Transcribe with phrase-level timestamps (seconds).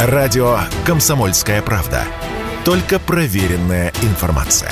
[0.00, 2.04] Радио «Комсомольская правда».
[2.64, 4.70] Только проверенная информация.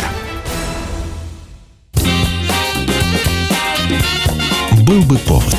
[4.87, 5.57] Был бы повод.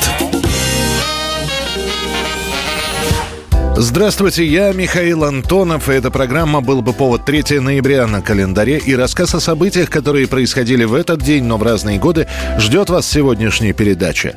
[3.76, 8.96] Здравствуйте, я Михаил Антонов, и эта программа «Был бы повод» 3 ноября на календаре, и
[8.96, 12.26] рассказ о событиях, которые происходили в этот день, но в разные годы,
[12.58, 14.34] ждет вас сегодняшняя передача.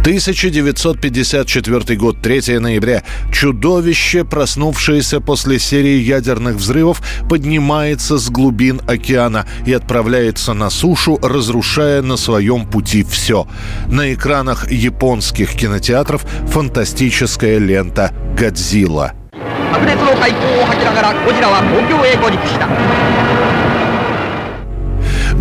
[0.00, 3.02] 1954 год, 3 ноября.
[3.32, 12.02] Чудовище, проснувшееся после серии ядерных взрывов, поднимается с глубин океана и отправляется на сушу, разрушая
[12.02, 13.46] на своем пути все.
[13.88, 19.14] На экранах японских кинотеатров фантастическая лента «Годзилла».
[19.76, 22.66] 白熱の海溝を吐きながらゴジラは東京へ上陸した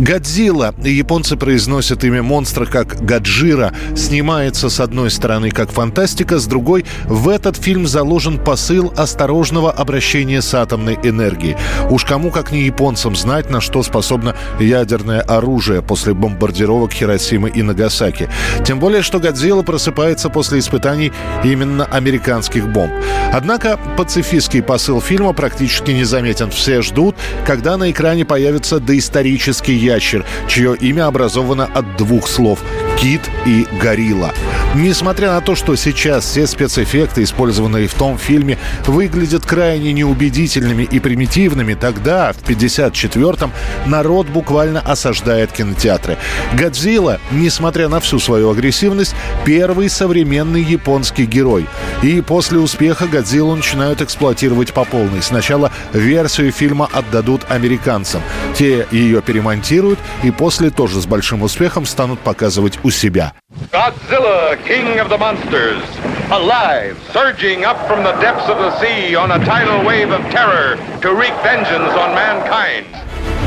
[0.01, 6.87] Годзилла, японцы произносят имя монстра как Гаджира, снимается с одной стороны как фантастика, с другой
[7.05, 11.59] в этот фильм заложен посыл осторожного обращения с атомной энергией.
[11.91, 17.61] Уж кому как не японцам знать, на что способно ядерное оружие после бомбардировок Хиросимы и
[17.61, 18.31] Нагасаки.
[18.65, 21.13] Тем более, что Годзилла просыпается после испытаний
[21.45, 22.93] именно американских бомб.
[23.35, 26.51] Однако пацифистский посыл фильма практически незаметен.
[26.51, 32.63] Все ждут, когда на экране появится доисторический ящер, чье имя образовано от двух слов
[32.99, 34.33] кит и горилла.
[34.75, 41.01] Несмотря на то, что сейчас все спецэффекты, использованные в том фильме, выглядят крайне неубедительными и
[41.01, 43.51] примитивными, тогда, в 54-м,
[43.87, 46.19] народ буквально осаждает кинотеатры.
[46.55, 51.67] Годзилла, несмотря на всю свою агрессивность, первый современный японский герой.
[52.03, 55.23] И после успеха Годзиллу начинают эксплуатировать по полной.
[55.23, 58.23] Сначала версию фильма отдадут американцам.
[58.55, 63.33] Те ее перемонтируют и после тоже с большим успехом станут показывать у себя.
[63.73, 65.83] Godzilla, king of the monsters,
[66.31, 70.79] alive, surging up from the depths of the sea on a tidal wave of terror
[71.01, 72.87] to wreak vengeance on mankind.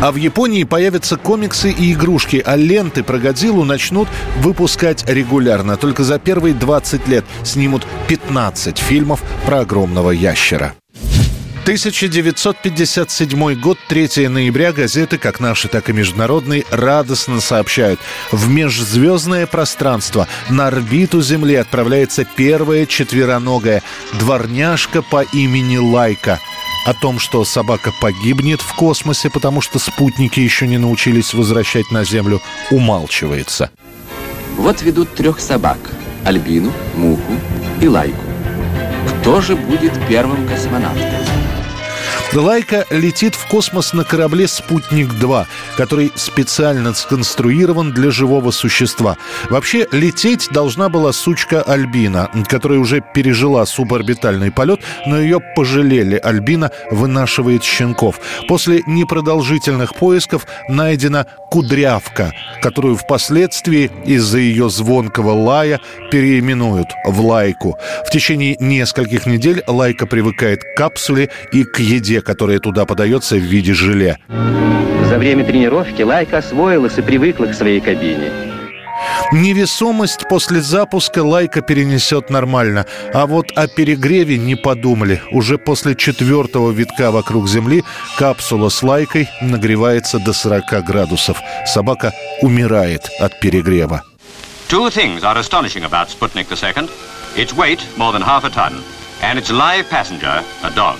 [0.01, 4.09] А в Японии появятся комиксы и игрушки, а ленты про Годзиллу начнут
[4.39, 5.77] выпускать регулярно.
[5.77, 10.73] Только за первые 20 лет снимут 15 фильмов про огромного ящера.
[11.63, 18.01] 1957 год, 3 ноября, газеты, как наши, так и международные, радостно сообщают.
[18.33, 23.81] В межзвездное пространство на орбиту Земли отправляется первая четвероногая
[24.19, 26.41] дворняжка по имени Лайка.
[26.85, 32.03] О том, что собака погибнет в космосе, потому что спутники еще не научились возвращать на
[32.03, 32.41] Землю,
[32.71, 33.71] умалчивается.
[34.57, 35.77] Вот ведут трех собак–
[36.25, 37.39] Альбину, Муху
[37.79, 38.19] и Лайку.
[39.07, 41.32] Кто же будет первым космонавтом?
[42.35, 45.45] Лайка летит в космос на корабле «Спутник-2»,
[45.77, 49.17] который специально сконструирован для живого существа.
[49.51, 56.15] Вообще, лететь должна была сучка Альбина, которая уже пережила суборбитальный полет, но ее пожалели.
[56.15, 58.19] Альбина вынашивает щенков.
[58.47, 62.33] После непродолжительных поисков найдена кудрявка,
[62.63, 65.79] которую впоследствии из-за ее звонкого лая
[66.09, 67.77] переименуют в лайку.
[68.07, 73.39] В течение нескольких недель лайка привыкает к капсуле и к еде, которая туда подается в
[73.41, 74.17] виде желе.
[75.09, 78.31] За время тренировки Лайка освоилась и привыкла к своей кабине.
[79.31, 82.85] Невесомость после запуска Лайка перенесет нормально.
[83.13, 85.21] А вот о перегреве не подумали.
[85.31, 87.83] Уже после четвертого витка вокруг Земли
[88.17, 91.37] капсула с Лайкой нагревается до 40 градусов.
[91.65, 94.03] Собака умирает от перегрева.
[94.69, 96.89] Two things are astonishing about Sputnik 2.
[97.35, 98.73] Its weight, more than half a ton,
[99.21, 100.97] and its live passenger, a dog.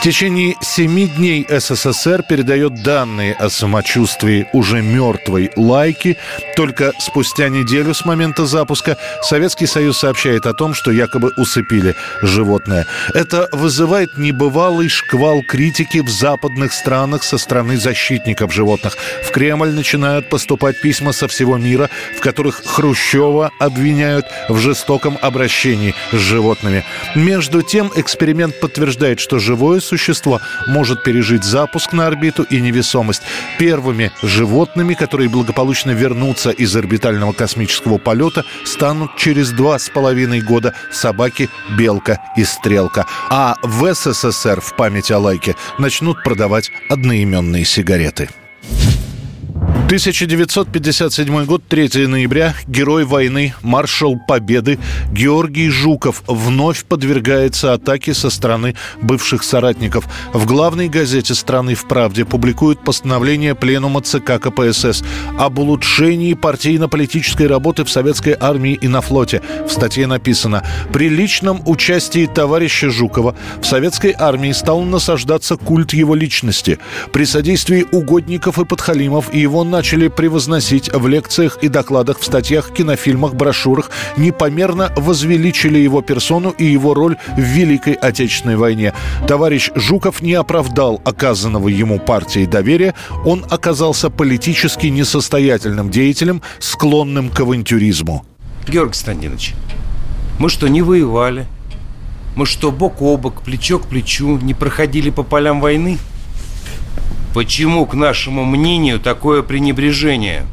[0.00, 6.16] В течение семи дней СССР передает данные о самочувствии уже мертвой Лайки.
[6.56, 12.86] Только спустя неделю с момента запуска Советский Союз сообщает о том, что якобы усыпили животное.
[13.12, 18.96] Это вызывает небывалый шквал критики в западных странах со стороны защитников животных.
[19.22, 25.94] В Кремль начинают поступать письма со всего мира, в которых Хрущева обвиняют в жестоком обращении
[26.10, 26.84] с животными.
[27.14, 33.22] Между тем, эксперимент подтверждает, что живое существо может пережить запуск на орбиту и невесомость.
[33.58, 40.74] Первыми животными, которые благополучно вернутся из орбитального космического полета, станут через два с половиной года
[40.92, 43.06] собаки Белка и Стрелка.
[43.30, 48.28] А в СССР в память о лайке начнут продавать одноименные сигареты.
[49.90, 52.54] 1957 год, 3 ноября.
[52.68, 54.78] Герой войны, маршал Победы
[55.10, 60.04] Георгий Жуков вновь подвергается атаке со стороны бывших соратников.
[60.32, 65.02] В главной газете страны «В правде» публикуют постановление Пленума ЦК КПСС
[65.36, 69.42] об улучшении партийно-политической работы в советской армии и на флоте.
[69.66, 76.14] В статье написано «При личном участии товарища Жукова в советской армии стал насаждаться культ его
[76.14, 76.78] личности.
[77.12, 82.70] При содействии угодников и подхалимов и его начали превозносить в лекциях и докладах, в статьях,
[82.70, 88.92] кинофильмах, брошюрах, непомерно возвеличили его персону и его роль в Великой Отечественной войне.
[89.26, 92.94] Товарищ Жуков не оправдал оказанного ему партией доверия,
[93.24, 98.26] он оказался политически несостоятельным деятелем, склонным к авантюризму.
[98.68, 99.54] Георгий Константинович,
[100.38, 101.46] мы что, не воевали?
[102.36, 105.96] Мы что, бок о бок, плечо к плечу, не проходили по полям войны?
[107.32, 110.44] Почему, к нашему мнению, такое пренебрежение?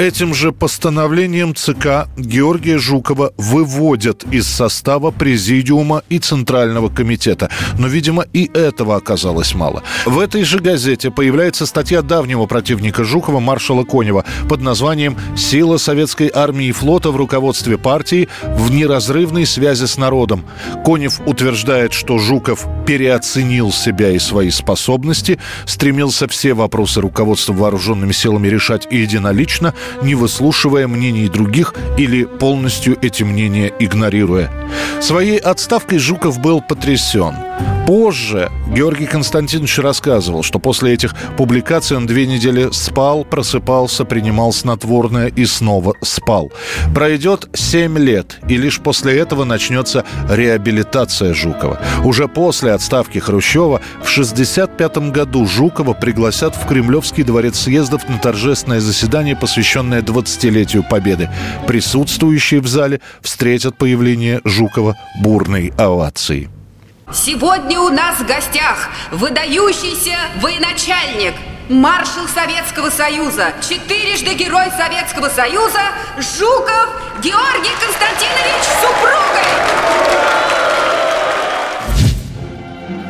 [0.00, 7.50] Этим же постановлением ЦК Георгия Жукова выводят из состава Президиума и Центрального комитета.
[7.78, 9.82] Но, видимо, и этого оказалось мало.
[10.06, 16.30] В этой же газете появляется статья давнего противника Жукова, маршала Конева, под названием «Сила советской
[16.34, 20.46] армии и флота в руководстве партии в неразрывной связи с народом».
[20.82, 28.48] Конев утверждает, что Жуков переоценил себя и свои способности, стремился все вопросы руководства вооруженными силами
[28.48, 34.50] решать единолично, не выслушивая мнений других или полностью эти мнения игнорируя.
[35.00, 37.34] Своей отставкой Жуков был потрясен.
[37.86, 45.26] Позже Георгий Константинович рассказывал, что после этих публикаций он две недели спал, просыпался, принимал снотворное
[45.26, 46.52] и снова спал.
[46.94, 51.80] Пройдет семь лет, и лишь после этого начнется реабилитация Жукова.
[52.04, 58.80] Уже после отставки Хрущева в 1965 году Жукова пригласят в Кремлевский дворец съездов на торжественное
[58.80, 61.28] заседание, посвященное 20-летию Победы.
[61.66, 66.48] Присутствующие в зале встретят появление Жукова бурной овацией.
[67.12, 71.34] Сегодня у нас в гостях выдающийся военачальник,
[71.68, 75.80] маршал Советского Союза, четырежды герой Советского Союза
[76.18, 76.88] Жуков
[77.20, 80.29] Георгий Константинович с супругой.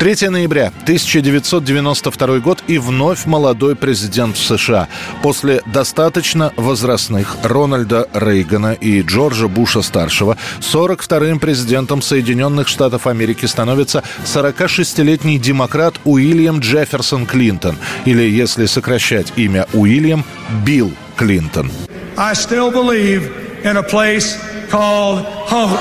[0.01, 4.87] 3 ноября 1992 год и вновь молодой президент США.
[5.21, 15.37] После достаточно возрастных Рональда Рейгана и Джорджа Буша-старшего 42-м президентом Соединенных Штатов Америки становится 46-летний
[15.37, 17.75] демократ Уильям Джефферсон Клинтон.
[18.05, 20.25] Или, если сокращать имя Уильям,
[20.65, 21.69] Билл Клинтон.
[22.17, 23.29] I still believe
[23.63, 24.35] in a place
[24.71, 25.77] called home.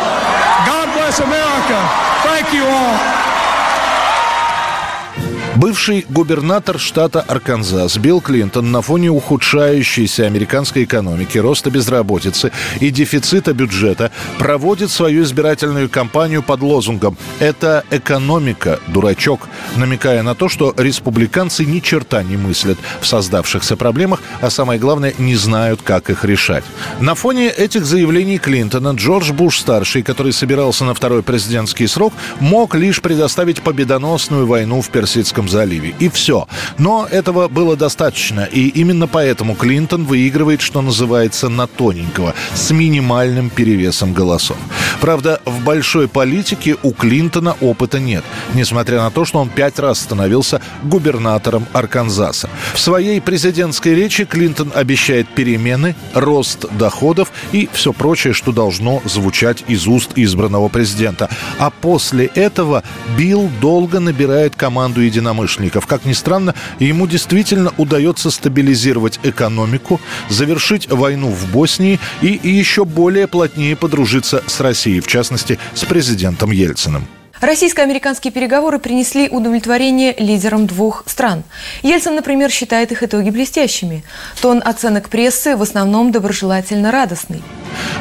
[0.66, 1.88] God bless America.
[2.22, 3.19] Thank you all.
[5.60, 13.52] Бывший губернатор штата Арканзас Билл Клинтон на фоне ухудшающейся американской экономики, роста безработицы и дефицита
[13.52, 21.66] бюджета проводит свою избирательную кампанию под лозунгом «Это экономика, дурачок», намекая на то, что республиканцы
[21.66, 26.64] ни черта не мыслят в создавшихся проблемах, а самое главное, не знают, как их решать.
[27.00, 33.02] На фоне этих заявлений Клинтона Джордж Буш-старший, который собирался на второй президентский срок, мог лишь
[33.02, 35.94] предоставить победоносную войну в Персидском заливе.
[35.98, 36.46] И все.
[36.78, 38.44] Но этого было достаточно.
[38.44, 44.56] И именно поэтому Клинтон выигрывает, что называется, на тоненького, с минимальным перевесом голосов.
[45.00, 48.24] Правда, в большой политике у Клинтона опыта нет,
[48.54, 52.48] несмотря на то, что он пять раз становился губернатором Арканзаса.
[52.74, 59.64] В своей президентской речи Клинтон обещает перемены, рост доходов и все прочее, что должно звучать
[59.68, 61.28] из уст избранного президента.
[61.58, 62.82] А после этого
[63.16, 65.86] Билл долго набирает команду единомышленников единомышленников.
[65.86, 73.26] Как ни странно, ему действительно удается стабилизировать экономику, завершить войну в Боснии и еще более
[73.26, 77.06] плотнее подружиться с Россией, в частности, с президентом Ельциным.
[77.40, 81.42] Российско-американские переговоры принесли удовлетворение лидерам двух стран.
[81.82, 84.04] Ельцин, например, считает их итоги блестящими.
[84.42, 87.42] Тон оценок прессы в основном доброжелательно радостный.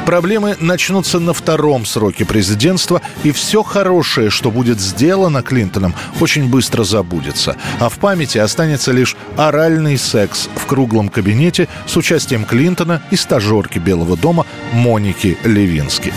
[0.04, 6.84] Проблемы начнутся на втором сроке президентства, и все хорошее, что будет сделано Клинтоном, очень быстро
[6.84, 7.56] забудется.
[7.78, 13.78] А в памяти останется лишь оральный секс в круглом кабинете с участием Клинтона и стажерки
[13.78, 16.12] Белого дома Моники Левински.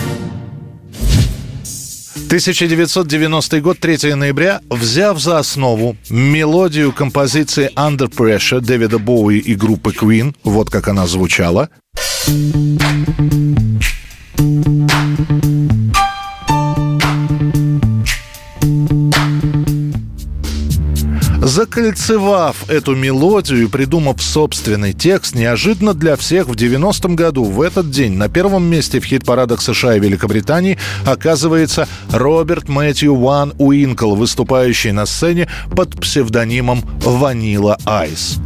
[2.34, 9.92] 1990 год, 3 ноября, взяв за основу мелодию композиции «Under Pressure» Дэвида Боуи и группы
[9.92, 11.68] Queen, вот как она звучала.
[21.54, 27.92] Закольцевав эту мелодию и придумав собственный текст, неожиданно для всех в 90-м году в этот
[27.92, 34.90] день на первом месте в хит-парадах США и Великобритании оказывается Роберт Мэтью Ван Уинкл, выступающий
[34.90, 38.40] на сцене под псевдонимом «Ванила Айс».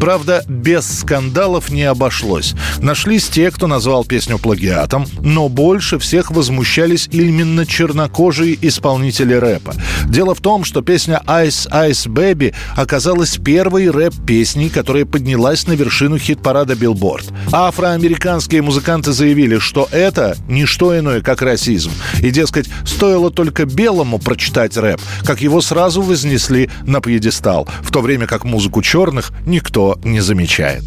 [0.00, 2.54] Правда, без скандалов не обошлось.
[2.80, 9.74] Нашлись те, кто назвал песню плагиатом, но больше всех возмущались именно чернокожие исполнители рэпа.
[10.06, 16.18] Дело в том, что песня «Ice Ice Baby» оказалась первой рэп-песней, которая поднялась на вершину
[16.18, 17.26] хит-парада Билборд.
[17.52, 21.90] Афроамериканские музыканты заявили, что это не что иное, как расизм.
[22.20, 28.00] И, дескать, стоило только белому прочитать рэп, как его сразу вознесли на пьедестал, в то
[28.00, 30.82] время как музыку черных никто не замечает.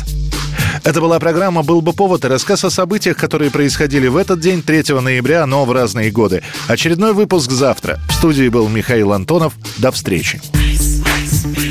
[0.83, 4.61] Это была программа «Был бы повод» и рассказ о событиях, которые происходили в этот день,
[4.61, 6.41] 3 ноября, но в разные годы.
[6.67, 7.99] Очередной выпуск завтра.
[8.09, 9.53] В студии был Михаил Антонов.
[9.77, 10.41] До встречи.
[11.41, 11.70] lyrical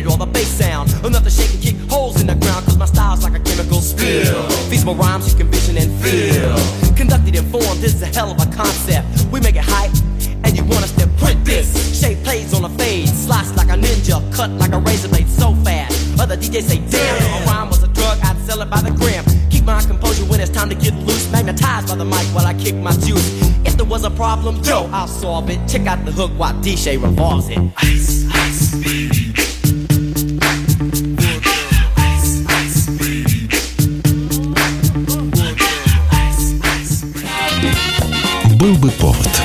[0.00, 0.90] all the bass sound.
[1.04, 3.80] Enough to shake and kick holes in the ground, cause my style's like a chemical
[3.80, 4.48] spill.
[4.70, 6.56] Feasible rhymes you can vision and feel.
[6.96, 9.06] Conducted in form, this is a hell of a concept.
[9.30, 9.92] We make it hype,
[10.44, 11.68] and you want us to print this.
[12.00, 15.54] Shape plays on a fade, slice like a ninja, cut like a razor blade so
[15.56, 16.18] fast.
[16.18, 19.24] Other DJs say, damn, a rhyme was a drug, I'd sell it by the gram.
[19.50, 21.30] Keep my composure when it's time to get loose.
[21.30, 23.28] Magnetized by the mic while I kick my juice.
[23.64, 25.60] If there was a problem, yo, I'll solve it.
[25.68, 27.58] Check out the hook while DJ revolves it.
[27.76, 28.74] Ice, ice,
[38.62, 39.41] был бы повод.